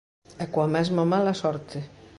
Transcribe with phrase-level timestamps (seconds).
[0.43, 1.79] E coa mesma mala sorte.